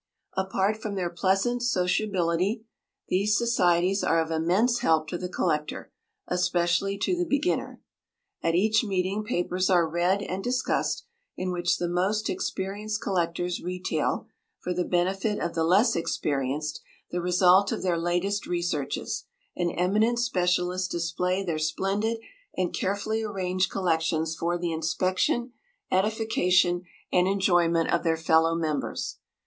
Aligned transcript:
Apart 0.35 0.77
from 0.81 0.95
their 0.95 1.11
pleasant 1.11 1.61
sociability, 1.61 2.65
these 3.09 3.37
societies 3.37 4.03
are 4.03 4.19
of 4.19 4.31
immense 4.31 4.79
help 4.79 5.07
to 5.09 5.15
the 5.19 5.29
collector, 5.29 5.91
especially 6.27 6.97
to 6.97 7.15
the 7.15 7.23
beginner. 7.23 7.83
At 8.41 8.55
each 8.55 8.83
meeting 8.83 9.23
papers 9.23 9.69
are 9.69 9.87
read 9.87 10.23
and 10.23 10.43
discussed, 10.43 11.05
in 11.37 11.51
which 11.51 11.77
the 11.77 11.87
most 11.87 12.31
experienced 12.31 12.99
collectors 12.99 13.61
retail, 13.61 14.25
for 14.59 14.73
the 14.73 14.83
benefit 14.85 15.37
of 15.37 15.53
the 15.53 15.63
less 15.63 15.95
experienced, 15.95 16.81
the 17.11 17.21
result 17.21 17.71
of 17.71 17.83
their 17.83 17.99
latest 17.99 18.47
researches, 18.47 19.25
and 19.55 19.71
eminent 19.77 20.17
specialists 20.17 20.87
display 20.87 21.43
their 21.43 21.59
splendid 21.59 22.17
and 22.57 22.73
carefully 22.73 23.21
arranged 23.21 23.69
collections 23.69 24.35
for 24.35 24.57
the 24.57 24.71
inspection, 24.73 25.51
edification, 25.91 26.85
and 27.13 27.27
enjoyment 27.27 27.93
of 27.93 28.01
their 28.01 28.17
fellow 28.17 28.55
members. 28.55 29.19